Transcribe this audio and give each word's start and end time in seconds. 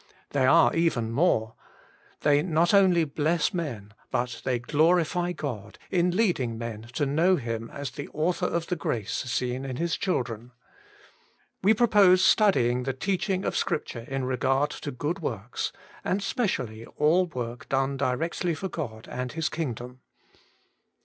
They 0.31 0.47
are 0.47 0.73
even 0.75 1.11
more. 1.11 1.53
They 2.21 2.41
not 2.41 2.73
only 2.73 3.03
bless 3.05 3.53
men, 3.53 3.93
but 4.09 4.41
they 4.43 4.57
glorify 4.57 5.31
God, 5.31 5.77
in 5.91 6.09
leading 6.17 6.57
men 6.57 6.87
to 6.93 7.05
know 7.05 7.35
Him 7.35 7.69
as 7.69 7.91
the 7.91 8.07
Author 8.07 8.47
of 8.47 8.65
the 8.65 8.75
grace 8.75 9.11
seen 9.13 9.63
in 9.63 9.75
His 9.75 9.95
children. 9.95 10.53
We 11.61 11.75
propose 11.75 12.23
studying 12.25 12.81
the 12.81 12.93
teaching 12.93 13.45
of 13.45 13.55
Scripture 13.55 14.07
in 14.07 14.25
regard 14.25 14.71
to 14.71 14.89
good 14.89 15.19
works, 15.19 15.71
and 16.03 16.23
specially 16.23 16.83
all 16.97 17.27
work 17.27 17.69
done 17.69 17.95
directly 17.95 18.55
for 18.55 18.69
God 18.69 19.07
and 19.07 19.33
His 19.33 19.49
kingdom. 19.49 19.99